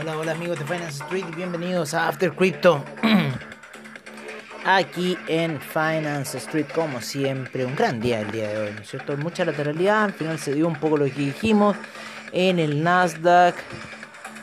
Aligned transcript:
Hola, 0.00 0.16
hola 0.16 0.32
amigos 0.32 0.58
de 0.58 0.64
Finance 0.64 1.02
Street 1.02 1.26
y 1.30 1.34
bienvenidos 1.34 1.92
a 1.92 2.08
After 2.08 2.32
Crypto. 2.32 2.82
Aquí 4.64 5.18
en 5.28 5.60
Finance 5.60 6.38
Street, 6.38 6.68
como 6.74 7.02
siempre, 7.02 7.66
un 7.66 7.76
gran 7.76 8.00
día 8.00 8.20
el 8.20 8.30
día 8.30 8.48
de 8.48 8.56
hoy, 8.56 8.72
¿no 8.72 8.80
es 8.80 8.88
cierto? 8.88 9.14
Mucha 9.18 9.44
lateralidad, 9.44 10.04
al 10.04 10.14
final 10.14 10.38
se 10.38 10.54
dio 10.54 10.66
un 10.68 10.76
poco 10.76 10.96
lo 10.96 11.04
que 11.04 11.10
dijimos 11.10 11.76
en 12.32 12.58
el 12.58 12.82
Nasdaq. 12.82 13.56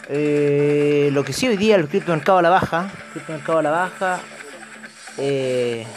Eh, 0.09 1.09
lo 1.11 1.23
que 1.23 1.33
sí 1.33 1.47
hoy 1.47 1.57
día 1.57 1.75
el 1.75 1.87
criptomercado 1.87 2.37
a 2.37 2.43
la 2.43 2.51
baja, 2.51 2.91
criptomercado 3.13 3.57
a 3.57 3.63
la 3.63 3.71
baja. 3.71 4.19
Eh, 5.17 5.87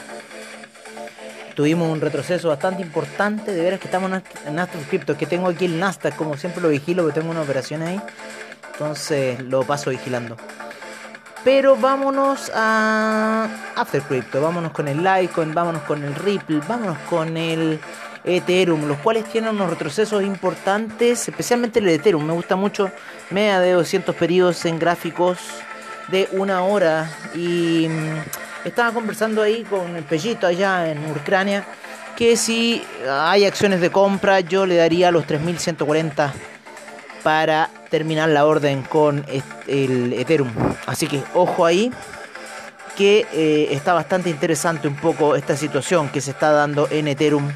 tuvimos 1.55 1.91
un 1.91 2.01
retroceso 2.01 2.49
bastante 2.49 2.81
importante. 2.81 3.53
De 3.53 3.61
veras 3.61 3.79
que 3.79 3.89
estamos 3.89 4.11
en 4.47 4.55
Nasdaq 4.55 4.89
Crypto. 4.89 5.19
Que 5.19 5.27
tengo 5.27 5.49
aquí 5.49 5.67
el 5.67 5.79
Nasdaq, 5.79 6.17
como 6.17 6.39
siempre 6.39 6.63
lo 6.63 6.71
vigilo, 6.71 7.03
porque 7.03 7.21
tengo 7.21 7.31
una 7.31 7.43
operación 7.43 7.83
ahí. 7.83 8.01
Entonces 8.81 9.39
lo 9.43 9.63
paso 9.63 9.91
vigilando. 9.91 10.39
Pero 11.45 11.77
vámonos 11.77 12.51
a 12.55 13.47
After 13.77 14.01
Crypto. 14.01 14.41
Vámonos 14.41 14.73
con 14.73 14.89
el 14.89 15.05
Litecoin, 15.05 15.53
vámonos 15.53 15.83
con 15.83 16.03
el 16.03 16.15
Ripple, 16.15 16.63
vámonos 16.67 16.97
con 17.01 17.37
el 17.37 17.79
Ethereum. 18.25 18.87
Los 18.89 18.97
cuales 19.01 19.27
tienen 19.27 19.51
unos 19.51 19.69
retrocesos 19.69 20.23
importantes. 20.23 21.29
Especialmente 21.29 21.81
el 21.81 21.89
Ethereum. 21.91 22.25
Me 22.25 22.33
gusta 22.33 22.57
mucho. 22.57 22.91
Media 23.29 23.61
de 23.61 23.73
200 23.73 24.15
periodos 24.17 24.65
en 24.65 24.79
gráficos 24.79 25.39
de 26.09 26.31
una 26.33 26.63
hora. 26.63 27.11
Y 27.35 27.87
mm, 27.87 28.67
estaba 28.67 28.95
conversando 28.95 29.43
ahí 29.43 29.63
con 29.65 29.95
el 29.95 30.05
Pellito 30.05 30.47
allá 30.47 30.91
en 30.91 31.05
Ucrania. 31.11 31.67
Que 32.17 32.35
si 32.35 32.83
hay 33.07 33.45
acciones 33.45 33.83
de 33.83 33.91
compra, 33.91 34.41
yo 34.41 34.65
le 34.65 34.77
daría 34.77 35.11
los 35.11 35.27
3140 35.27 36.33
para 37.23 37.71
terminar 37.91 38.29
la 38.29 38.47
orden 38.47 38.83
con 38.83 39.25
el 39.67 40.13
Ethereum. 40.13 40.51
Así 40.87 41.07
que 41.07 41.23
ojo 41.35 41.67
ahí, 41.67 41.93
que 42.97 43.27
eh, 43.33 43.69
está 43.71 43.95
bastante 43.95 44.31
interesante 44.31 44.89
un 44.89 44.97
poco 44.97 45.37
esta 45.37 45.57
situación 45.57 46.11
que 46.11 46.21
se 46.21 46.33
está 46.33 46.51
dando 46.51 46.89
en 46.91 47.09
Ethereum, 47.09 47.51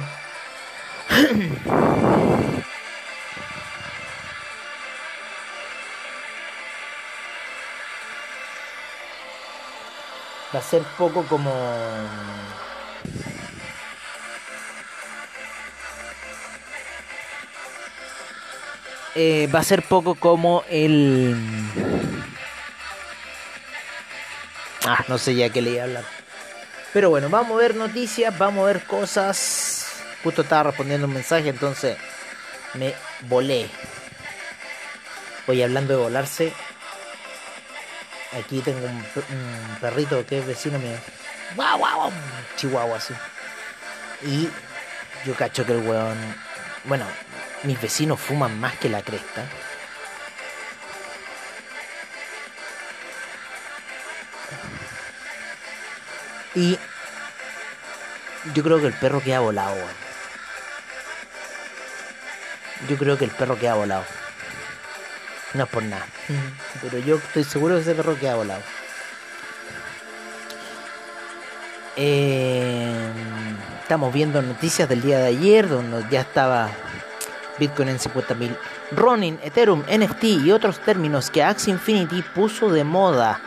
Va 10.54 10.60
a 10.60 10.62
ser 10.62 10.84
poco 10.98 11.24
como... 11.24 11.52
Eh, 19.16 19.50
va 19.54 19.60
a 19.60 19.64
ser 19.64 19.84
poco 19.84 20.16
como 20.16 20.64
el 20.70 21.36
Ah, 24.92 25.06
no 25.08 25.20
sé 25.20 25.36
ya 25.36 25.52
qué 25.52 25.62
le 25.62 25.70
iba 25.70 25.82
a 25.82 25.86
hablar. 25.86 26.04
Pero 26.94 27.12
bueno, 27.12 27.30
vamos 27.30 27.52
a 27.52 27.62
ver 27.62 27.76
noticias, 27.76 28.36
vamos 28.40 28.64
a 28.64 28.74
ver 28.74 28.84
cosas. 28.86 29.86
Justo 30.24 30.42
estaba 30.42 30.64
respondiendo 30.64 31.06
un 31.06 31.14
mensaje, 31.14 31.50
entonces 31.50 31.96
me 32.74 32.96
volé. 33.28 33.70
Voy 35.46 35.62
hablando 35.62 35.96
de 35.96 36.02
volarse. 36.02 36.54
Aquí 38.36 38.62
tengo 38.62 38.84
un, 38.84 39.78
perrito 39.80 40.26
que 40.26 40.40
es 40.40 40.48
vecino 40.48 40.80
mío. 40.80 40.98
¡Guau, 41.56 41.78
guau! 41.78 42.12
Chihuahua 42.56 42.98
así. 42.98 43.14
Y 44.24 44.50
yo 45.24 45.36
cacho 45.36 45.68
que 45.68 45.74
el 45.74 45.88
weón. 45.88 46.18
Bueno, 46.86 47.06
mis 47.62 47.80
vecinos 47.80 48.20
fuman 48.20 48.60
más 48.60 48.76
que 48.80 48.90
la 48.90 49.04
cresta. 49.04 49.46
Y 56.60 56.78
yo 58.54 58.64
creo 58.64 58.82
que 58.82 58.88
el 58.88 58.94
perro 58.94 59.22
queda 59.22 59.40
volado, 59.40 59.78
Yo 62.90 62.98
creo 62.98 63.18
que 63.18 63.24
el 63.24 63.32
perro 63.32 63.58
queda 63.58 63.76
volado. 63.76 64.04
No 65.54 65.64
es 65.64 65.70
por 65.70 65.84
nada. 65.84 66.06
Pero 66.82 66.98
yo 66.98 67.16
estoy 67.16 67.46
seguro 67.46 67.76
que 67.76 67.82
ese 67.82 67.96
perro 67.96 68.20
queda 68.20 68.36
volado. 68.36 68.62
Eh, 71.96 73.10
estamos 73.82 74.14
viendo 74.14 74.42
noticias 74.42 74.90
del 74.90 75.02
día 75.02 75.20
de 75.20 75.28
ayer 75.28 75.70
donde 75.70 76.06
ya 76.10 76.22
estaba 76.22 76.70
Bitcoin 77.58 77.88
en 77.88 78.00
50.000. 78.00 78.58
Ronin, 78.92 79.40
Ethereum, 79.44 79.84
NFT 79.84 80.24
y 80.26 80.52
otros 80.52 80.80
términos 80.80 81.30
que 81.30 81.42
Axie 81.42 81.72
Infinity 81.72 82.22
puso 82.22 82.70
de 82.70 82.84
moda 82.84 83.42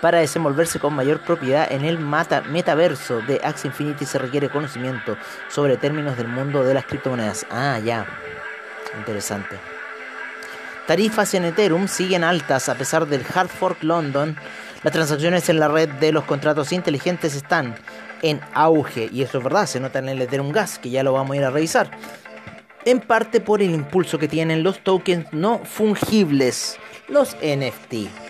para 0.00 0.18
desenvolverse 0.18 0.78
con 0.78 0.94
mayor 0.94 1.20
propiedad 1.20 1.70
en 1.70 1.84
el 1.84 1.98
metaverso 1.98 3.20
de 3.22 3.40
Axie 3.44 3.68
Infinity 3.68 4.04
se 4.06 4.18
requiere 4.18 4.48
conocimiento 4.48 5.16
sobre 5.48 5.76
términos 5.76 6.16
del 6.16 6.28
mundo 6.28 6.64
de 6.64 6.74
las 6.74 6.86
criptomonedas. 6.86 7.46
Ah, 7.50 7.78
ya. 7.78 8.06
Interesante. 8.98 9.56
Tarifas 10.86 11.34
en 11.34 11.44
Ethereum 11.44 11.86
siguen 11.86 12.24
altas 12.24 12.68
a 12.68 12.74
pesar 12.74 13.06
del 13.06 13.24
hard 13.32 13.48
fork 13.48 13.82
London. 13.82 14.36
Las 14.82 14.92
transacciones 14.92 15.48
en 15.48 15.60
la 15.60 15.68
red 15.68 15.88
de 15.88 16.10
los 16.10 16.24
contratos 16.24 16.72
inteligentes 16.72 17.34
están 17.34 17.76
en 18.22 18.40
auge 18.54 19.08
y 19.12 19.22
eso 19.22 19.38
es 19.38 19.44
verdad, 19.44 19.66
se 19.66 19.80
nota 19.80 19.98
en 19.98 20.08
el 20.08 20.22
Ethereum 20.22 20.50
Gas, 20.50 20.78
que 20.78 20.90
ya 20.90 21.02
lo 21.02 21.12
vamos 21.12 21.32
a 21.32 21.36
ir 21.36 21.44
a 21.44 21.50
revisar. 21.50 21.90
En 22.84 23.00
parte 23.00 23.40
por 23.40 23.62
el 23.62 23.70
impulso 23.70 24.18
que 24.18 24.26
tienen 24.26 24.62
los 24.62 24.82
tokens 24.82 25.26
no 25.32 25.60
fungibles, 25.64 26.78
los 27.08 27.36
NFT. 27.36 28.29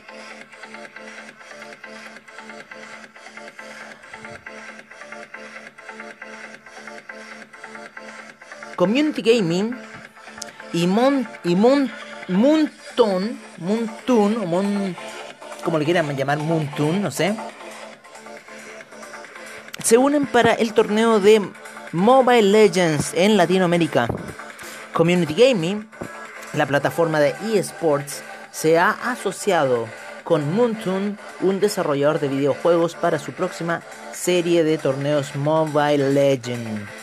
Community 8.81 9.21
Gaming 9.21 9.77
y, 10.73 10.87
Mon, 10.87 11.29
y 11.45 11.55
Mon, 11.55 11.91
Moonton, 12.29 13.39
Moontoon, 13.59 14.39
o 14.39 14.47
Moon, 14.47 14.97
como 15.63 15.79
le 15.79 15.85
quieran 15.85 16.17
llamar, 16.17 16.39
Moontoon, 16.39 17.03
no 17.03 17.11
sé, 17.11 17.37
se 19.85 19.99
unen 19.99 20.25
para 20.25 20.55
el 20.55 20.73
torneo 20.73 21.21
de 21.21 21.47
Mobile 21.93 22.41
Legends 22.41 23.13
en 23.13 23.37
Latinoamérica. 23.37 24.09
Community 24.95 25.35
Gaming, 25.35 25.87
la 26.55 26.65
plataforma 26.65 27.21
de 27.21 27.35
eSports, 27.53 28.23
se 28.51 28.79
ha 28.79 28.93
asociado 29.05 29.89
con 30.25 30.55
Moontoon, 30.55 31.19
un 31.43 31.61
desarrollador 31.61 32.19
de 32.19 32.29
videojuegos, 32.29 32.95
para 32.95 33.19
su 33.19 33.33
próxima 33.33 33.83
serie 34.15 34.65
de 34.65 34.79
torneos 34.79 35.37
Mobile 35.37 36.15
Legends. 36.15 37.00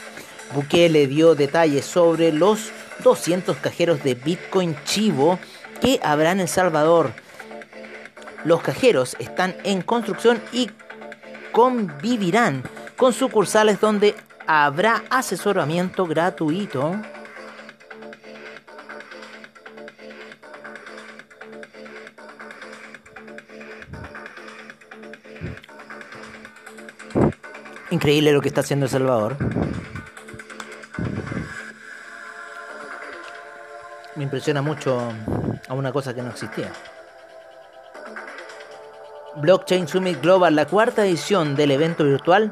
Bukele 0.53 1.07
dio 1.07 1.35
detalles 1.35 1.85
sobre 1.85 2.31
los 2.31 2.71
200 3.03 3.57
cajeros 3.57 4.03
de 4.03 4.15
Bitcoin 4.15 4.75
Chivo 4.85 5.39
que 5.81 5.99
habrá 6.03 6.31
en 6.31 6.39
El 6.39 6.47
Salvador. 6.47 7.11
Los 8.43 8.61
cajeros 8.61 9.15
están 9.19 9.55
en 9.63 9.81
construcción 9.81 10.41
y 10.51 10.69
convivirán 11.51 12.63
con 12.95 13.13
sucursales 13.13 13.79
donde 13.79 14.15
habrá 14.45 15.03
asesoramiento 15.09 16.05
gratuito. 16.05 16.95
Increíble 27.89 28.31
lo 28.31 28.41
que 28.41 28.49
está 28.49 28.61
haciendo 28.61 28.85
El 28.85 28.91
Salvador. 28.91 29.56
Me 34.17 34.23
impresiona 34.23 34.63
mucho 34.63 34.99
a 35.67 35.73
una 35.73 35.91
cosa 35.91 36.13
que 36.13 36.23
no 36.23 36.31
existía. 36.31 36.71
Blockchain 39.35 39.87
Summit 39.87 40.19
Global, 40.19 40.55
la 40.55 40.65
cuarta 40.65 41.05
edición 41.05 41.55
del 41.55 41.69
evento 41.69 42.03
virtual, 42.03 42.51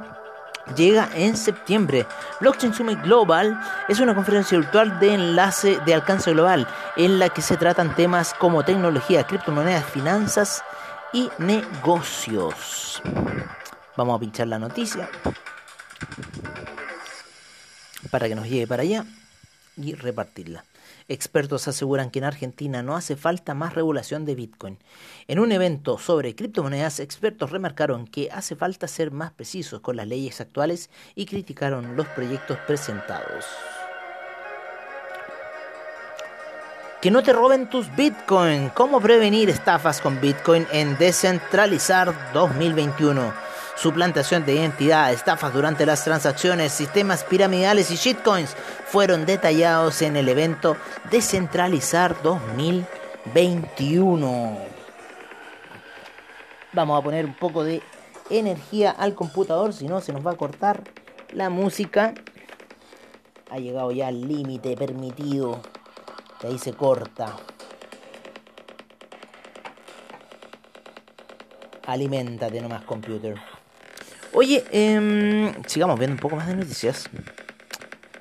llega 0.76 1.10
en 1.16 1.36
septiembre. 1.36 2.06
Blockchain 2.40 2.72
Summit 2.72 3.02
Global 3.02 3.60
es 3.88 4.00
una 4.00 4.14
conferencia 4.14 4.60
virtual 4.60 5.00
de 5.00 5.16
enlace 5.16 5.80
de 5.84 5.96
alcance 5.96 6.32
global 6.32 6.68
en 6.98 7.18
la 7.18 7.30
que 7.30 7.42
se 7.42 7.58
tratan 7.58 7.96
temas 7.96 8.36
como 8.36 8.64
tecnología, 8.64 9.26
criptomonedas, 9.26 9.86
finanzas 9.86 10.64
y 11.14 11.32
negocios. 11.40 13.02
Vamos 13.98 14.18
a 14.18 14.20
pinchar 14.20 14.48
la 14.48 14.60
noticia 14.60 15.10
para 18.12 18.28
que 18.28 18.36
nos 18.36 18.46
llegue 18.46 18.68
para 18.68 18.84
allá 18.84 19.04
y 19.78 19.96
repartirla. 19.96 20.64
Expertos 21.08 21.68
aseguran 21.68 22.10
que 22.10 22.18
en 22.18 22.26
Argentina 22.26 22.82
no 22.82 22.96
hace 22.96 23.16
falta 23.16 23.54
más 23.54 23.76
regulación 23.76 24.26
de 24.26 24.34
Bitcoin. 24.34 24.80
En 25.28 25.40
un 25.40 25.52
evento 25.52 26.00
sobre 26.00 26.36
criptomonedas, 26.36 27.00
expertos 27.00 27.52
remarcaron 27.52 28.08
que 28.08 28.32
hace 28.32 28.56
falta 28.56 28.88
ser 28.88 29.12
más 29.12 29.32
precisos 29.32 29.82
con 29.82 29.98
las 29.98 30.08
leyes 30.08 30.42
actuales 30.42 30.90
y 31.14 31.28
criticaron 31.28 31.96
los 31.96 32.08
proyectos 32.08 32.58
presentados. 32.66 33.46
Que 37.02 37.12
no 37.12 37.22
te 37.22 37.34
roben 37.34 37.70
tus 37.70 37.96
Bitcoin. 37.96 38.70
¿Cómo 38.70 39.00
prevenir 39.00 39.52
estafas 39.52 40.02
con 40.02 40.20
Bitcoin 40.20 40.66
en 40.72 40.98
Decentralizar 40.98 42.34
2021? 42.34 43.45
Suplantación 43.76 44.46
de 44.46 44.54
identidad, 44.56 45.12
estafas 45.12 45.54
durante 45.54 45.86
las 45.86 46.04
transacciones, 46.04 46.72
sistemas 46.72 47.24
piramidales 47.24 47.92
y 47.92 47.96
shitcoins 47.96 48.56
fueron 48.88 49.26
detallados 49.26 50.02
en 50.02 50.16
el 50.16 50.30
evento 50.30 50.78
Descentralizar 51.12 52.16
2021. 52.24 54.58
Vamos 56.74 57.00
a 57.00 57.04
poner 57.04 57.26
un 57.26 57.36
poco 57.36 57.64
de 57.64 57.84
energía 58.30 58.92
al 58.92 59.16
computador, 59.16 59.74
si 59.74 59.88
no 59.88 60.02
se 60.02 60.14
nos 60.14 60.24
va 60.26 60.32
a 60.32 60.38
cortar 60.38 60.84
la 61.32 61.50
música. 61.50 62.14
Ha 63.50 63.58
llegado 63.60 63.92
ya 63.92 64.08
al 64.08 64.28
límite 64.28 64.76
permitido. 64.76 65.62
De 66.42 66.50
ahí 66.50 66.60
se 66.60 66.74
corta. 66.74 67.38
Aliméntate 71.86 72.60
nomás, 72.62 72.84
computer. 72.84 73.55
Oye, 74.38 74.66
em, 74.72 75.54
sigamos 75.66 75.98
viendo 75.98 76.16
un 76.16 76.20
poco 76.20 76.36
más 76.36 76.46
de 76.48 76.56
noticias. 76.56 77.10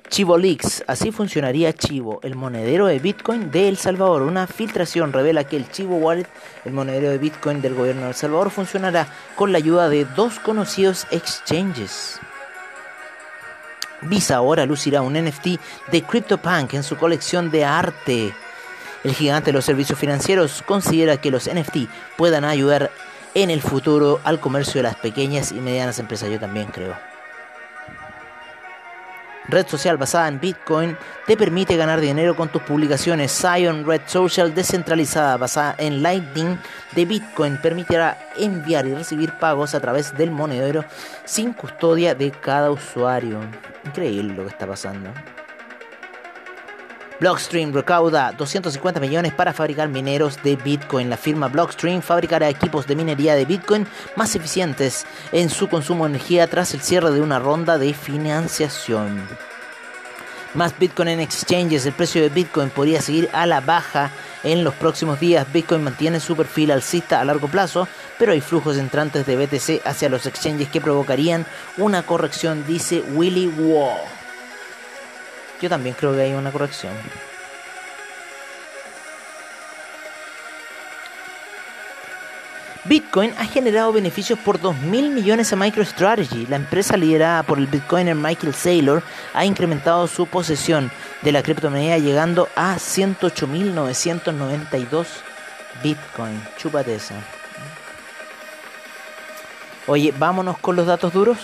Chivo 0.07 0.37
Leaks, 0.37 0.85
así 0.87 1.11
funcionaría 1.11 1.73
Chivo, 1.73 2.21
el 2.23 2.35
monedero 2.35 2.85
de 2.85 2.99
Bitcoin 2.99 3.51
de 3.51 3.67
El 3.67 3.75
Salvador. 3.75 4.21
Una 4.21 4.47
filtración 4.47 5.11
revela 5.11 5.43
que 5.43 5.57
el 5.57 5.69
Chivo 5.69 5.97
Wallet, 5.97 6.27
el 6.63 6.71
monedero 6.71 7.09
de 7.09 7.17
Bitcoin 7.17 7.61
del 7.61 7.75
gobierno 7.75 8.03
de 8.03 8.07
El 8.09 8.15
Salvador, 8.15 8.49
funcionará 8.49 9.09
con 9.35 9.51
la 9.51 9.57
ayuda 9.57 9.89
de 9.89 10.05
dos 10.05 10.39
conocidos 10.39 11.05
exchanges. 11.11 12.17
Visa 14.03 14.37
ahora 14.37 14.65
lucirá 14.65 15.01
un 15.01 15.21
NFT 15.21 15.59
de 15.91 16.01
CryptoPunk 16.01 16.75
en 16.75 16.83
su 16.83 16.95
colección 16.95 17.51
de 17.51 17.65
arte. 17.65 18.33
El 19.03 19.13
gigante 19.13 19.47
de 19.47 19.53
los 19.53 19.65
servicios 19.65 19.99
financieros 19.99 20.63
considera 20.65 21.17
que 21.17 21.29
los 21.29 21.49
NFT 21.53 21.89
puedan 22.15 22.45
ayudar 22.45 22.89
en 23.35 23.51
el 23.51 23.61
futuro 23.61 24.19
al 24.23 24.39
comercio 24.39 24.79
de 24.79 24.83
las 24.83 24.95
pequeñas 24.95 25.51
y 25.51 25.55
medianas 25.55 25.99
empresas. 25.99 26.29
Yo 26.31 26.39
también 26.39 26.67
creo. 26.67 26.95
Red 29.47 29.67
social 29.67 29.97
basada 29.97 30.27
en 30.27 30.39
Bitcoin 30.39 30.97
te 31.27 31.37
permite 31.37 31.77
ganar 31.77 32.01
dinero 32.01 32.35
con 32.35 32.49
tus 32.49 32.63
publicaciones. 32.63 33.31
Zion 33.31 33.85
Red 33.85 34.01
Social 34.07 34.55
descentralizada 34.55 35.37
basada 35.37 35.75
en 35.77 36.01
Lightning 36.01 36.57
de 36.95 37.05
Bitcoin 37.05 37.57
permitirá 37.61 38.17
enviar 38.37 38.87
y 38.87 38.95
recibir 38.95 39.33
pagos 39.33 39.75
a 39.75 39.79
través 39.79 40.17
del 40.17 40.31
monedero 40.31 40.83
sin 41.25 41.53
custodia 41.53 42.15
de 42.15 42.31
cada 42.31 42.71
usuario. 42.71 43.39
Increíble 43.85 44.33
lo 44.33 44.43
que 44.43 44.49
está 44.49 44.65
pasando. 44.65 45.11
Blockstream 47.19 47.71
recauda 47.71 48.33
250 48.33 48.99
millones 48.99 49.33
para 49.33 49.53
fabricar 49.53 49.87
mineros 49.87 50.41
de 50.43 50.57
Bitcoin. 50.57 51.09
La 51.09 51.15
firma 51.15 51.47
Blockstream 51.47 52.01
fabricará 52.01 52.49
equipos 52.49 52.87
de 52.87 52.95
minería 52.95 53.35
de 53.35 53.45
Bitcoin 53.45 53.87
más 54.17 54.35
eficientes 54.35 55.05
en 55.31 55.49
su 55.49 55.69
consumo 55.69 56.03
de 56.03 56.09
energía 56.11 56.47
tras 56.47 56.73
el 56.73 56.81
cierre 56.81 57.11
de 57.11 57.21
una 57.21 57.39
ronda 57.39 57.77
de 57.77 57.93
financiación. 57.93 59.25
Más 60.55 60.77
Bitcoin 60.77 61.09
en 61.09 61.19
exchanges, 61.21 61.85
el 61.85 61.93
precio 61.93 62.21
de 62.21 62.29
Bitcoin 62.29 62.69
podría 62.69 63.01
seguir 63.01 63.29
a 63.33 63.45
la 63.45 63.61
baja 63.61 64.11
en 64.43 64.63
los 64.63 64.73
próximos 64.73 65.19
días. 65.19 65.47
Bitcoin 65.51 65.83
mantiene 65.83 66.19
su 66.19 66.35
perfil 66.35 66.71
alcista 66.71 67.21
a 67.21 67.25
largo 67.25 67.47
plazo, 67.47 67.87
pero 68.19 68.33
hay 68.33 68.41
flujos 68.41 68.77
entrantes 68.77 69.25
de 69.25 69.37
BTC 69.37 69.85
hacia 69.85 70.09
los 70.09 70.25
exchanges 70.25 70.69
que 70.69 70.81
provocarían 70.81 71.45
una 71.77 72.03
corrección, 72.03 72.65
dice 72.67 73.03
Willy 73.13 73.47
Wall. 73.47 74.24
Yo 75.61 75.69
también 75.69 75.95
creo 75.97 76.13
que 76.13 76.21
hay 76.21 76.33
una 76.33 76.51
corrección. 76.51 76.93
Bitcoin 82.87 83.33
ha 83.39 83.45
generado 83.45 83.91
beneficios 83.91 84.37
por 84.37 84.61
2.000 84.61 85.09
millones 85.09 85.51
a 85.51 85.55
MicroStrategy. 85.55 86.45
La 86.45 86.57
empresa 86.57 86.95
liderada 86.95 87.41
por 87.41 87.57
el 87.57 87.65
bitcoiner 87.65 88.15
Michael 88.15 88.53
Saylor 88.53 89.01
ha 89.33 89.43
incrementado 89.43 90.05
su 90.05 90.27
posesión 90.27 90.91
de 91.23 91.31
la 91.31 91.41
criptomoneda 91.41 91.97
llegando 91.97 92.47
a 92.55 92.75
108.992 92.75 95.07
Bitcoin. 95.81 96.39
Chúpate 96.57 96.93
esa. 96.93 97.15
Oye, 99.87 100.13
vámonos 100.15 100.59
con 100.59 100.75
los 100.75 100.85
datos 100.85 101.11
duros. 101.11 101.39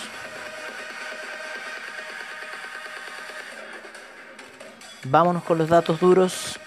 Vámonos 5.12 5.42
con 5.42 5.58
los 5.58 5.68
datos 5.68 6.00
duros 6.00 6.58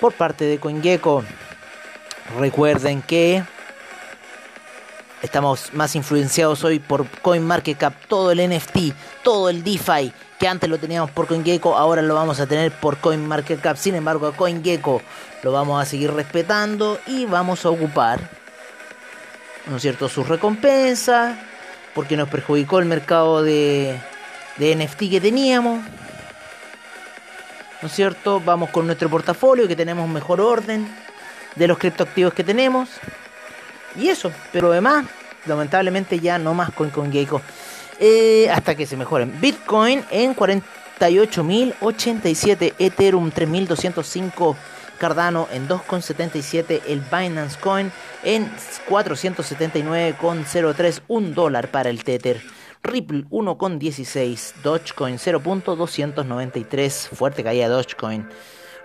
por 0.00 0.14
parte 0.14 0.46
de 0.46 0.58
CoinGecko. 0.58 1.22
Recuerden 2.38 3.02
que 3.02 3.44
estamos 5.20 5.74
más 5.74 5.94
influenciados 5.96 6.64
hoy 6.64 6.78
por 6.78 7.06
CoinMarketCap, 7.06 8.06
todo 8.06 8.30
el 8.30 8.48
NFT, 8.48 8.94
todo 9.22 9.50
el 9.50 9.62
DeFi 9.62 10.14
que 10.38 10.48
antes 10.48 10.70
lo 10.70 10.78
teníamos 10.78 11.10
por 11.10 11.26
CoinGecko, 11.26 11.76
ahora 11.76 12.00
lo 12.00 12.14
vamos 12.14 12.40
a 12.40 12.46
tener 12.46 12.72
por 12.72 12.96
CoinMarketCap. 12.96 13.76
Sin 13.76 13.94
embargo, 13.96 14.26
a 14.26 14.32
CoinGecko 14.32 15.02
lo 15.42 15.52
vamos 15.52 15.82
a 15.82 15.84
seguir 15.84 16.10
respetando 16.10 16.98
y 17.06 17.26
vamos 17.26 17.66
a 17.66 17.68
ocupar, 17.68 18.18
¿no 19.66 19.76
es 19.76 19.82
cierto?, 19.82 20.08
sus 20.08 20.26
recompensas, 20.26 21.36
porque 21.94 22.16
nos 22.16 22.30
perjudicó 22.30 22.78
el 22.78 22.86
mercado 22.86 23.42
de, 23.42 24.00
de 24.56 24.74
NFT 24.74 25.10
que 25.10 25.20
teníamos. 25.20 25.84
¿No 27.84 27.88
es 27.88 27.94
cierto? 27.94 28.40
Vamos 28.40 28.70
con 28.70 28.86
nuestro 28.86 29.10
portafolio, 29.10 29.68
que 29.68 29.76
tenemos 29.76 30.08
mejor 30.08 30.40
orden 30.40 30.88
de 31.54 31.68
los 31.68 31.76
criptoactivos 31.76 32.32
que 32.32 32.42
tenemos. 32.42 32.88
Y 33.94 34.08
eso, 34.08 34.32
pero 34.52 34.72
además, 34.72 35.04
lamentablemente 35.44 36.18
ya 36.18 36.38
no 36.38 36.54
más 36.54 36.72
con 36.72 36.88
CoinGecko. 36.88 37.42
Eh, 38.00 38.48
hasta 38.50 38.74
que 38.74 38.86
se 38.86 38.96
mejoren. 38.96 39.38
Bitcoin 39.38 40.02
en 40.10 40.34
48.087, 40.34 42.72
Ethereum 42.78 43.30
3.205, 43.30 44.56
Cardano 44.98 45.46
en 45.52 45.68
2,77 45.68 46.84
el 46.86 47.02
Binance 47.02 47.58
Coin 47.60 47.92
en 48.22 48.50
479,03 48.88 51.02
un 51.08 51.34
dólar 51.34 51.68
para 51.68 51.90
el 51.90 52.02
Tether. 52.02 52.40
Ripple 52.84 53.24
1,16, 53.30 54.62
Dogecoin 54.62 55.18
0.293, 55.18 57.08
fuerte 57.08 57.42
caída 57.42 57.68
Dogecoin. 57.68 58.28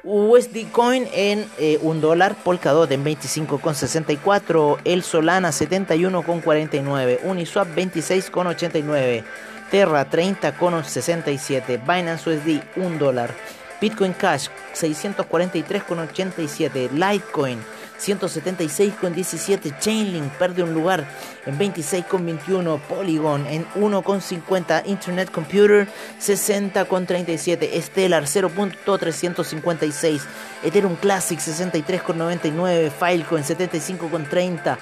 USD 0.04 0.72
Coin 0.72 1.08
en 1.14 1.40
1 1.40 1.48
eh, 1.60 1.80
dólar, 2.00 2.36
Polkadot 2.44 2.90
en 2.92 3.04
25,64, 3.04 4.80
el 4.86 5.04
Solana 5.04 5.50
71,49, 5.50 7.20
Uniswap 7.24 7.68
26,89, 7.76 9.24
Terra 9.70 10.10
30,67, 10.10 11.86
Binance 11.86 12.30
USD 12.30 12.62
1 12.78 12.98
dólar, 12.98 13.36
Bitcoin 13.82 14.14
Cash 14.14 14.48
643,87, 14.74 16.92
Litecoin 16.92 17.60
176,17, 18.00 19.78
Chainlink 19.80 20.32
perde 20.34 20.64
un 20.64 20.74
lugar 20.74 21.08
en 21.46 21.58
26,21, 21.58 22.80
Polygon 22.82 23.46
en 23.48 23.66
1,50, 23.76 24.84
Internet 24.86 25.30
Computer 25.32 25.88
60,37, 26.20 27.82
Stellar 27.82 28.24
0.356, 28.24 30.22
Ethereum 30.64 30.96
Classic 30.96 31.40
63,99, 31.40 32.92
Filecoin 32.92 33.44
75,30, 33.44 34.78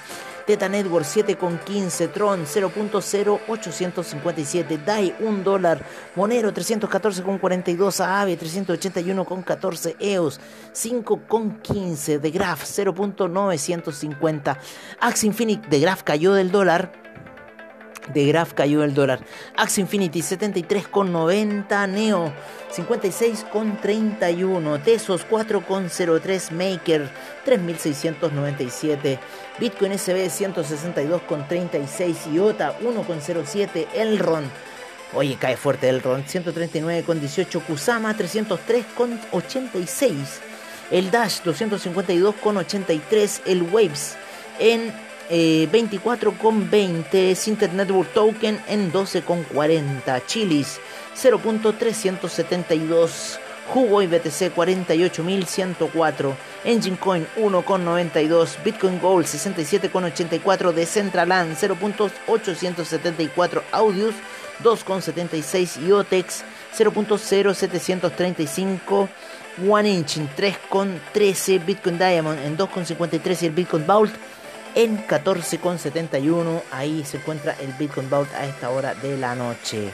Teta 0.48 0.64
Network 0.66 1.04
7,15, 1.04 2.10
Tron 2.10 2.46
0.0857, 2.46 4.82
DAI 4.82 5.14
1 5.20 5.44
dólar, 5.44 5.84
Monero 6.16 6.50
314,42, 6.50 8.00
AAVE 8.00 8.38
381,14, 8.38 9.96
EOS 10.00 10.40
5,15, 10.72 12.22
The 12.22 12.30
Graph 12.30 12.64
0.950, 12.64 14.56
Axe 15.00 15.26
Infinite, 15.26 15.68
The 15.68 15.80
Graph 15.80 16.02
cayó 16.02 16.32
del 16.32 16.50
dólar 16.50 16.92
de 18.12 18.26
Graph 18.26 18.52
cayó 18.54 18.82
el 18.84 18.94
dólar. 18.94 19.20
Axie 19.56 19.80
Infinity 19.82 20.20
73,90. 20.20 21.88
Neo 21.88 22.32
56,31. 22.74 24.82
Tesos 24.82 25.26
4,03. 25.28 26.50
Maker 26.52 27.10
3697. 27.44 29.18
Bitcoin 29.58 29.98
SB 29.98 30.28
162,36. 30.28 32.32
IOTA 32.32 32.78
1,07. 32.80 33.88
Elron. 33.94 34.50
Oye, 35.14 35.38
cae 35.40 35.56
fuerte 35.56 35.88
Elron 35.88 36.22
139,18. 36.24 37.62
Kusama 37.62 38.14
303,86. 38.16 40.14
El 40.90 41.10
Dash 41.10 41.40
252,83. 41.42 43.40
El 43.46 43.62
Waves 43.62 44.18
en 44.58 44.92
24,20 45.28 47.04
eh, 47.12 47.34
Sinter 47.34 47.72
Network 47.72 48.12
Token 48.14 48.60
en 48.66 48.92
12,40 48.92 50.22
Chilis 50.26 50.80
0.372 51.14 53.38
Huawei 53.74 54.06
BTC 54.06 54.54
48.104 54.56 56.34
Engine 56.64 56.96
Coin 56.96 57.26
1.92 57.36 58.62
Bitcoin 58.64 58.98
Gold 59.00 59.26
67.84 59.26 60.72
Decentraland 60.72 61.54
0.874 61.56 63.62
Audius 63.72 64.14
2.76 64.62 65.86
IOTEX 65.86 66.42
0.0735 66.78 69.08
One 69.68 69.90
Inch 69.90 70.16
en 70.16 70.28
3.13 70.34 71.64
Bitcoin 71.64 71.98
Diamond 71.98 72.38
en 72.44 72.56
2.53 72.56 73.42
y 73.42 73.46
el 73.46 73.52
Bitcoin 73.52 73.86
Vault 73.86 74.12
en 74.74 75.06
14,71. 75.06 76.62
Ahí 76.70 77.04
se 77.04 77.18
encuentra 77.18 77.56
el 77.60 77.72
Bitcoin 77.72 78.08
Vault 78.10 78.32
a 78.34 78.46
esta 78.46 78.70
hora 78.70 78.94
de 78.94 79.16
la 79.16 79.34
noche. 79.34 79.90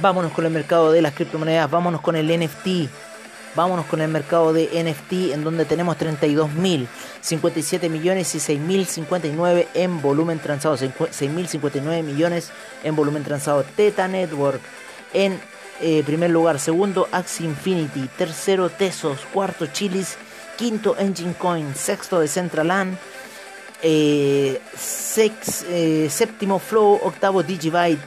Vámonos 0.00 0.32
con 0.32 0.44
el 0.44 0.52
mercado 0.52 0.92
de 0.92 1.00
las 1.00 1.14
criptomonedas, 1.14 1.70
vámonos 1.70 2.00
con 2.00 2.16
el 2.16 2.26
NFT. 2.28 2.90
Vámonos 3.54 3.86
con 3.86 4.02
el 4.02 4.08
mercado 4.08 4.52
de 4.52 4.66
NFT 4.66 5.32
en 5.32 5.42
donde 5.42 5.64
tenemos 5.64 5.96
32.000, 5.96 6.86
57 7.22 7.88
millones 7.88 8.34
y 8.34 8.38
6.059 8.38 9.68
en 9.72 10.02
volumen 10.02 10.38
transado. 10.38 10.76
6.059 10.76 12.02
millones 12.02 12.50
en 12.84 12.94
volumen 12.94 13.24
transado. 13.24 13.64
Teta 13.64 14.08
Network 14.08 14.60
en 15.14 15.40
eh, 15.80 16.02
primer 16.04 16.30
lugar. 16.30 16.58
Segundo 16.58 17.08
Axie 17.12 17.46
Infinity. 17.46 18.10
Tercero 18.18 18.68
Tesos. 18.68 19.20
Cuarto 19.32 19.64
Chilis 19.68 20.18
quinto 20.56 20.96
Engine 20.98 21.34
Coin, 21.34 21.74
sexto 21.74 22.20
de 22.20 22.28
Centraland, 22.28 22.96
eh, 23.82 24.60
eh, 25.16 26.08
séptimo 26.10 26.58
Flow, 26.58 27.00
octavo 27.02 27.42
Digibyte, 27.42 28.02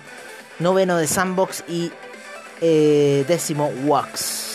noveno 0.59 0.97
de 0.97 1.07
Sandbox 1.07 1.63
y 1.67 1.91
eh, 2.61 3.23
décimo 3.27 3.71
Wax. 3.85 4.47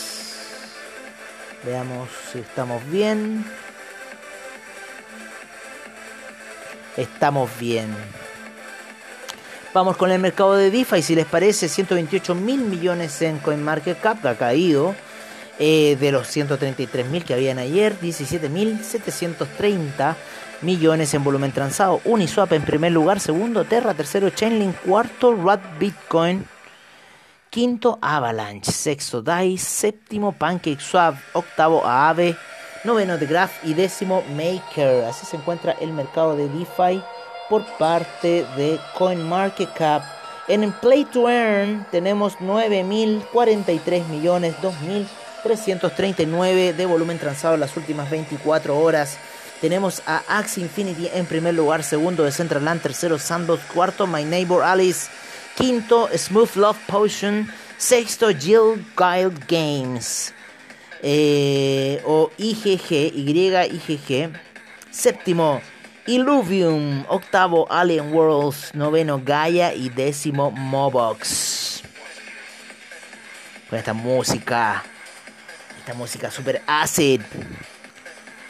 Veamos 1.63 2.09
si 2.31 2.39
estamos 2.39 2.87
bien. 2.91 3.45
Estamos 6.95 7.49
bien. 7.59 7.93
Vamos 9.73 9.97
con 9.97 10.09
el 10.11 10.19
mercado 10.19 10.55
de 10.55 10.71
DeFi, 10.71 11.01
si 11.01 11.15
les 11.15 11.25
parece, 11.25 11.67
128 11.67 12.33
mil 12.35 12.61
millones 12.61 13.21
en 13.21 13.39
CoinMarketCap, 13.39 14.25
ha 14.25 14.35
caído 14.35 14.95
eh, 15.59 15.97
de 15.99 16.11
los 16.11 16.27
133.000 16.35 17.23
que 17.23 17.33
habían 17.33 17.59
ayer, 17.59 17.97
17.730 18.01 20.15
millones 20.61 21.13
en 21.13 21.23
volumen 21.23 21.51
transado. 21.51 22.01
Uniswap 22.05 22.53
en 22.53 22.63
primer 22.63 22.91
lugar, 22.91 23.19
segundo 23.19 23.65
Terra, 23.65 23.93
tercero 23.93 24.29
Chainlink, 24.29 24.75
cuarto 24.81 25.35
Rat 25.35 25.61
Bitcoin, 25.79 26.45
quinto 27.49 27.97
Avalanche, 28.01 28.71
sexto 28.71 29.21
DAI, 29.21 29.57
séptimo 29.57 30.33
PancakeSwap, 30.33 31.15
octavo 31.33 31.85
Aave, 31.85 32.35
noveno 32.83 33.17
The 33.17 33.25
Graph 33.25 33.63
y 33.63 33.73
décimo 33.73 34.23
Maker. 34.35 35.05
Así 35.05 35.25
se 35.25 35.37
encuentra 35.37 35.73
el 35.79 35.93
mercado 35.93 36.35
de 36.35 36.49
DeFi 36.49 37.01
por 37.49 37.65
parte 37.77 38.45
de 38.57 38.79
CoinMarketCap. 38.97 40.03
En 40.47 40.71
Play 40.73 41.05
to 41.05 41.29
Earn 41.29 41.87
tenemos 41.91 42.37
9.043 42.39 44.05
millones, 44.07 44.55
2.000 44.61 45.07
339 45.45 46.73
de 46.73 46.85
volumen 46.87 47.19
transado 47.19 47.53
en 47.53 47.59
las 47.59 47.77
últimas 47.77 48.09
24 48.09 48.79
horas. 48.79 49.19
Tenemos 49.61 50.01
a 50.07 50.23
Axe 50.27 50.59
Infinity 50.59 51.07
en 51.13 51.27
primer 51.27 51.53
lugar, 51.53 51.83
segundo 51.83 52.23
de 52.23 52.31
Central 52.31 52.65
Land, 52.65 52.81
tercero 52.81 53.19
Sandbox, 53.19 53.61
cuarto 53.71 54.07
My 54.07 54.23
Neighbor 54.23 54.63
Alice, 54.63 55.07
quinto 55.55 56.09
Smooth 56.11 56.55
Love 56.55 56.79
Potion, 56.87 57.47
sexto 57.77 58.29
Jill 58.29 58.83
Guild 58.97 59.45
Games. 59.47 60.33
Eh, 61.03 62.01
o 62.05 62.31
IGG, 62.37 63.13
YIGG, 63.13 64.31
séptimo 64.89 65.61
Illuvium, 66.07 67.05
octavo 67.07 67.67
Alien 67.69 68.11
Worlds, 68.11 68.73
noveno 68.73 69.21
Gaia. 69.23 69.75
Y 69.75 69.89
décimo 69.89 70.49
Mobox. 70.49 71.83
Con 73.69 73.77
esta 73.77 73.93
música 73.93 74.83
esta 75.85 75.93
música 75.93 76.31
super 76.31 76.63
acid. 76.65 77.21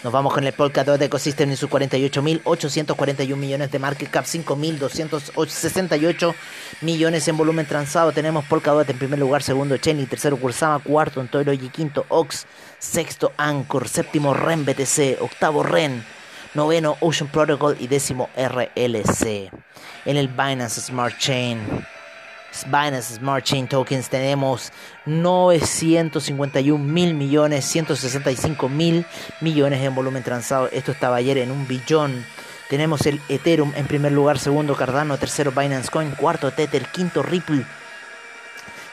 Nos 0.05 0.13
vamos 0.13 0.33
con 0.33 0.45
el 0.45 0.53
Polkadot 0.53 1.01
Ecosystem 1.01 1.49
en 1.49 1.57
sus 1.57 1.69
48.841 1.69 3.35
millones 3.35 3.69
de 3.71 3.77
market 3.77 4.09
cap, 4.09 4.23
5.268 4.23 6.33
millones 6.79 7.27
en 7.27 7.35
volumen 7.35 7.65
transado. 7.65 8.13
Tenemos 8.13 8.45
Polkadot 8.45 8.89
en 8.89 8.97
primer 8.97 9.19
lugar, 9.19 9.43
segundo 9.43 9.75
Chenny, 9.75 10.05
tercero 10.05 10.37
Kursama, 10.37 10.79
cuarto 10.79 11.21
y 11.51 11.69
quinto 11.69 12.05
Ox, 12.07 12.45
sexto 12.79 13.33
Anchor, 13.35 13.89
séptimo 13.89 14.33
REN 14.33 14.63
BTC, 14.63 15.17
octavo 15.19 15.61
REN, 15.61 16.05
noveno 16.53 16.95
Ocean 17.01 17.29
Protocol 17.29 17.75
y 17.81 17.87
décimo 17.87 18.29
RLC. 18.37 19.51
En 20.05 20.15
el 20.15 20.29
Binance 20.29 20.79
Smart 20.79 21.17
Chain. 21.17 21.85
Binance 22.63 23.15
Smart 23.15 23.43
Chain 23.43 23.67
Tokens 23.67 24.09
tenemos 24.09 24.71
951 25.05 26.83
mil 26.83 27.13
millones, 27.13 27.65
165 27.65 28.69
mil 28.69 29.05
millones 29.41 29.81
en 29.81 29.93
volumen 29.93 30.23
transado. 30.23 30.69
Esto 30.71 30.91
estaba 30.91 31.17
ayer 31.17 31.37
en 31.39 31.51
un 31.51 31.67
billón. 31.67 32.25
Tenemos 32.69 33.05
el 33.05 33.21
Ethereum 33.29 33.73
en 33.75 33.85
primer 33.85 34.11
lugar, 34.11 34.39
segundo 34.39 34.75
Cardano, 34.75 35.17
tercero 35.17 35.51
Binance 35.51 35.91
Coin, 35.91 36.11
cuarto 36.11 36.51
Tether, 36.51 36.87
quinto 36.87 37.21
Ripple, 37.21 37.65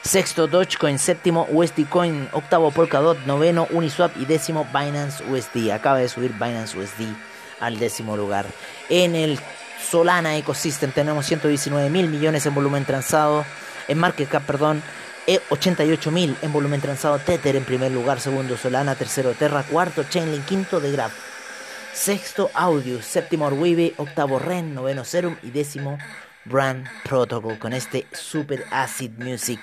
sexto 0.03 0.47
Dogecoin, 0.47 0.99
séptimo 0.99 1.47
USD 1.49 1.87
Coin, 1.89 2.29
octavo 2.33 2.69
Polkadot, 2.69 3.17
noveno 3.25 3.67
Uniswap 3.71 4.15
y 4.17 4.25
décimo 4.25 4.67
Binance 4.73 5.23
USD. 5.27 5.71
Acaba 5.71 5.97
de 5.99 6.09
subir 6.09 6.33
Binance 6.33 6.77
USD 6.77 7.07
al 7.59 7.79
décimo 7.79 8.17
lugar. 8.17 8.45
En 8.89 9.15
el 9.15 9.39
Solana 9.89 10.37
Ecosystem. 10.37 10.91
Tenemos 10.91 11.25
119 11.25 11.89
mil 11.89 12.07
millones 12.07 12.45
en 12.45 12.55
volumen 12.55 12.85
transado, 12.85 13.45
en 13.87 13.97
market 13.97 14.29
cap, 14.29 14.43
perdón. 14.43 14.81
88.000 15.27 16.35
en 16.41 16.53
volumen 16.53 16.81
transado. 16.81 17.19
Tether 17.19 17.55
en 17.55 17.63
primer 17.63 17.91
lugar, 17.91 18.19
segundo 18.19 18.57
Solana, 18.57 18.95
tercero 18.95 19.33
Terra, 19.33 19.63
cuarto 19.63 20.03
Chainlink, 20.03 20.45
quinto 20.45 20.81
The 20.81 20.91
Graph, 20.91 21.13
sexto 21.93 22.51
Audius, 22.53 23.05
séptimo 23.05 23.45
Orweave, 23.45 23.93
octavo 23.97 24.39
Ren, 24.39 24.73
noveno 24.73 25.05
Serum 25.05 25.37
y 25.43 25.51
décimo 25.51 25.97
Brand 26.45 26.85
Protocol 27.03 27.57
con 27.57 27.71
este 27.71 28.05
Super 28.11 28.65
Acid 28.71 29.11
Music 29.17 29.61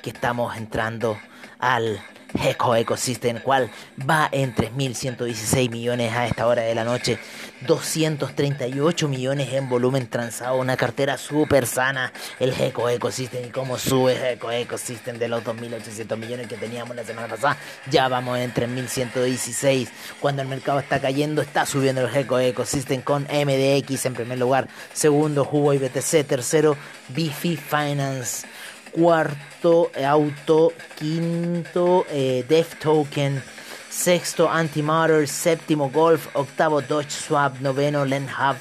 que 0.00 0.10
estamos 0.10 0.56
entrando 0.56 1.18
al 1.60 2.00
Eco 2.34 2.76
Ecosystem, 2.76 3.40
cual 3.40 3.70
va 4.08 4.28
en 4.30 4.54
3.116 4.54 5.70
millones 5.70 6.12
a 6.12 6.26
esta 6.26 6.46
hora 6.46 6.62
de 6.62 6.74
la 6.74 6.84
noche, 6.84 7.18
238 7.66 9.08
millones 9.08 9.52
en 9.52 9.68
volumen 9.68 10.08
transado, 10.08 10.56
una 10.56 10.76
cartera 10.76 11.18
súper 11.18 11.66
sana, 11.66 12.12
el 12.38 12.52
Eco 12.60 12.88
Ecosystem 12.88 13.46
y 13.46 13.50
cómo 13.50 13.78
sube 13.78 14.32
Eco 14.32 14.50
Ecosystem 14.50 15.18
de 15.18 15.28
los 15.28 15.42
2.800 15.44 16.16
millones 16.16 16.46
que 16.46 16.56
teníamos 16.56 16.94
la 16.96 17.04
semana 17.04 17.28
pasada, 17.28 17.56
ya 17.90 18.08
vamos 18.08 18.38
en 18.38 18.54
3.116, 18.54 19.88
cuando 20.20 20.42
el 20.42 20.48
mercado 20.48 20.78
está 20.78 21.00
cayendo, 21.00 21.42
está 21.42 21.66
subiendo 21.66 22.06
el 22.06 22.14
Eco 22.14 22.38
Ecosystem 22.38 23.02
con 23.02 23.24
MDX 23.24 24.06
en 24.06 24.14
primer 24.14 24.38
lugar, 24.38 24.68
segundo 24.92 25.48
Hugo 25.50 25.74
y 25.74 25.78
BTC, 25.78 26.26
tercero 26.26 26.76
Bifi 27.08 27.56
Finance 27.56 28.46
cuarto 28.92 29.90
Auto, 30.04 30.72
quinto 30.98 32.06
eh, 32.10 32.44
Token, 32.80 33.42
sexto 33.88 34.48
Antimatter, 34.48 35.26
séptimo 35.26 35.90
Golf, 35.90 36.28
octavo 36.34 36.80
Dodge 36.80 37.10
Swap, 37.10 37.60
noveno 37.60 38.02
Hub 38.02 38.56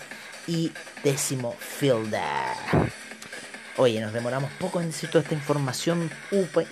y 0.47 0.71
décimo 1.03 1.55
Fielder. 1.59 2.91
Oye, 3.77 4.01
nos 4.01 4.11
demoramos 4.11 4.51
poco 4.59 4.81
en 4.81 4.87
decir 4.87 5.09
toda 5.09 5.23
esta 5.23 5.35
información, 5.35 6.11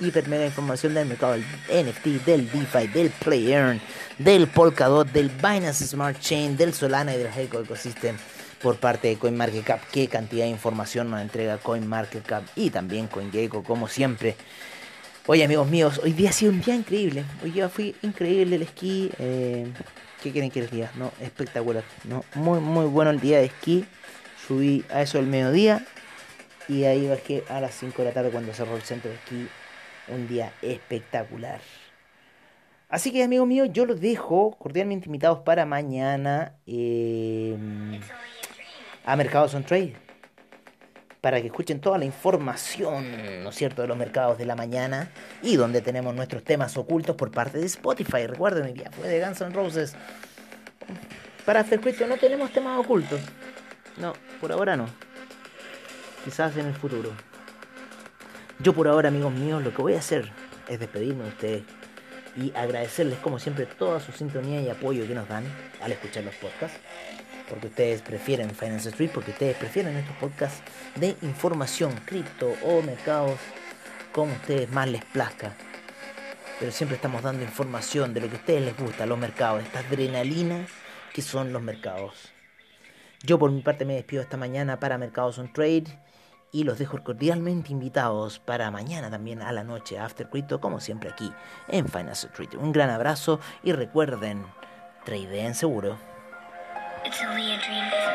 hiper 0.02 0.28
mega 0.28 0.46
información 0.46 0.94
del 0.94 1.08
mercado 1.08 1.34
del 1.34 1.46
NFT, 1.70 2.26
del 2.26 2.52
DeFi, 2.52 2.88
del 2.88 3.12
Play 3.12 3.54
Earn, 3.54 3.82
del 4.18 4.48
Polkadot, 4.48 5.10
del 5.10 5.30
Binance 5.30 5.88
Smart 5.88 6.20
Chain, 6.20 6.58
del 6.58 6.74
Solana 6.74 7.16
y 7.16 7.18
del 7.18 7.28
Heco 7.28 7.62
Ecosystem 7.62 8.18
por 8.62 8.78
parte 8.78 9.08
de 9.08 9.18
CoinMarketCap. 9.18 9.82
Qué 9.92 10.08
cantidad 10.08 10.46
de 10.46 10.52
información 10.52 11.10
nos 11.10 11.22
entrega 11.22 11.58
CoinMarketCap 11.58 12.44
y 12.56 12.70
también 12.70 13.08
CoinGecko, 13.08 13.64
como 13.64 13.88
siempre. 13.88 14.36
Oye, 15.26 15.44
amigos 15.44 15.68
míos, 15.68 16.00
hoy 16.04 16.14
día 16.14 16.30
ha 16.30 16.34
sido 16.34 16.52
un 16.52 16.62
día 16.62 16.74
increíble. 16.74 17.26
Hoy 17.44 17.52
día 17.52 17.68
fui 17.70 17.96
increíble 18.02 18.56
el 18.56 18.62
esquí. 18.62 19.12
Eh, 19.20 19.68
¿Qué 20.24 20.32
quieren 20.32 20.50
que 20.50 20.62
les 20.62 20.72
diga? 20.72 20.92
No, 20.96 21.12
espectacular. 21.22 21.84
No, 22.06 22.24
muy, 22.36 22.60
muy 22.60 22.86
bueno 22.86 23.12
el 23.12 23.20
día 23.20 23.40
de 23.40 23.46
esquí. 23.46 23.86
Subí 24.48 24.86
a 24.90 25.02
eso 25.02 25.20
el 25.20 25.28
mediodía 25.28 25.86
y 26.70 26.86
ahí 26.86 27.08
bajé 27.08 27.44
a 27.50 27.60
las 27.60 27.74
5 27.76 28.02
de 28.02 28.08
la 28.08 28.14
tarde 28.14 28.30
cuando 28.30 28.54
cerró 28.54 28.76
el 28.76 28.84
centro 28.84 29.10
de 29.12 29.18
esquí. 29.18 29.48
Un 30.08 30.28
día 30.28 30.54
espectacular. 30.62 31.60
Así 32.90 33.12
que 33.12 33.22
amigos 33.22 33.48
míos, 33.48 33.68
yo 33.74 33.86
los 33.86 34.00
dejo 34.00 34.56
cordialmente 34.58 35.08
invitados 35.08 35.40
para 35.40 35.66
mañana. 35.66 36.54
Eh, 36.66 37.58
a 39.08 39.16
Mercados 39.16 39.56
on 39.56 39.64
Trade 39.64 39.96
para 41.22 41.40
que 41.42 41.48
escuchen 41.48 41.80
toda 41.80 41.98
la 41.98 42.06
información, 42.06 43.42
¿no 43.42 43.50
es 43.50 43.56
cierto?, 43.56 43.82
de 43.82 43.88
los 43.88 43.98
mercados 43.98 44.38
de 44.38 44.46
la 44.46 44.56
mañana 44.56 45.10
y 45.42 45.56
donde 45.56 45.82
tenemos 45.82 46.14
nuestros 46.14 46.44
temas 46.44 46.76
ocultos 46.78 47.16
por 47.16 47.32
parte 47.32 47.58
de 47.58 47.66
Spotify. 47.66 48.28
Recuerden, 48.28 48.66
mi 48.66 48.74
día 48.74 48.92
fue 48.92 49.08
de 49.08 49.26
Guns 49.26 49.42
N' 49.42 49.54
Roses. 49.54 49.96
Para 51.46 51.62
After 51.62 51.80
no 52.08 52.18
tenemos 52.18 52.52
temas 52.52 52.78
ocultos. 52.78 53.22
No, 53.96 54.14
por 54.42 54.52
ahora 54.52 54.76
no. 54.76 54.88
Quizás 56.24 56.56
en 56.58 56.68
el 56.68 56.76
futuro. 56.76 57.12
Yo 58.60 58.74
por 58.74 58.88
ahora, 58.88 59.08
amigos 59.08 59.34
míos, 59.34 59.64
lo 59.64 59.74
que 59.74 59.82
voy 59.82 59.94
a 59.94 60.00
hacer 60.00 60.30
es 60.68 60.80
despedirme 60.80 61.24
de 61.24 61.30
ustedes 61.30 61.64
y 62.36 62.52
agradecerles 62.56 63.20
como 63.20 63.40
siempre 63.40 63.66
toda 63.66 64.00
su 64.02 64.12
sintonía 64.12 64.62
y 64.62 64.70
apoyo 64.70 65.08
que 65.08 65.16
nos 65.16 65.28
dan 65.28 65.46
al 65.82 65.92
escuchar 65.94 66.24
los 66.24 66.36
podcasts 66.36 66.78
porque 67.50 67.68
ustedes 67.68 68.02
prefieren 68.02 68.50
Finance 68.52 68.90
Street, 68.90 69.12
porque 69.14 69.32
ustedes 69.32 69.56
prefieren 69.58 69.96
estos 69.96 70.16
podcasts 70.18 70.62
de 70.96 71.16
información, 71.22 71.94
cripto 72.06 72.54
o 72.64 72.82
mercados, 72.82 73.40
como 74.12 74.34
ustedes 74.34 74.70
más 74.72 74.88
les 74.88 75.04
plazca. 75.06 75.56
Pero 76.60 76.72
siempre 76.72 76.96
estamos 76.96 77.22
dando 77.22 77.44
información 77.44 78.14
de 78.14 78.22
lo 78.22 78.30
que 78.30 78.36
a 78.36 78.40
ustedes 78.40 78.62
les 78.64 78.78
gusta, 78.78 79.06
los 79.06 79.18
mercados, 79.18 79.64
esta 79.64 79.80
adrenalina 79.80 80.66
que 81.14 81.22
son 81.22 81.54
los 81.54 81.62
mercados. 81.62 82.32
Yo 83.24 83.40
por 83.40 83.52
mi 83.52 83.62
parte 83.62 83.86
me 83.86 83.96
despido 83.96 84.22
esta 84.22 84.38
mañana 84.38 84.80
para 84.80 84.98
Mercados 84.98 85.40
on 85.40 85.52
Trade 85.52 85.86
y 86.52 86.64
los 86.64 86.78
dejo 86.78 87.04
cordialmente 87.04 87.72
invitados 87.72 88.40
para 88.40 88.72
mañana 88.72 89.10
también 89.10 89.42
a 89.42 89.52
la 89.52 89.64
noche 89.64 89.98
After 90.00 90.30
Crypto, 90.30 90.62
como 90.62 90.80
siempre 90.80 91.10
aquí 91.10 91.32
en 91.68 91.88
Finance 91.88 92.28
Street. 92.28 92.56
Un 92.58 92.72
gran 92.72 92.90
abrazo 92.90 93.40
y 93.64 93.72
recuerden, 93.72 94.46
en 95.06 95.56
seguro. 95.56 95.98
It's 97.08 97.24
only 97.24 97.54
a 97.54 97.58
dream. 97.58 98.07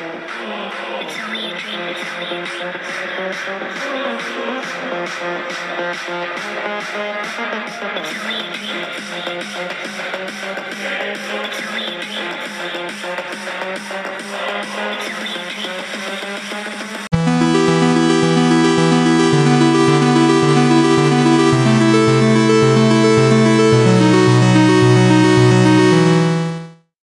It's 0.00 0.06
only 0.06 0.14
a 0.14 1.10
dream. 1.10 1.58
It's 1.58 2.06
only 2.14 2.30
a 2.30 2.46
dream. 2.46 2.70
It's 2.70 3.42
only 11.28 11.38
a 11.38 11.50
dream. 11.50 11.97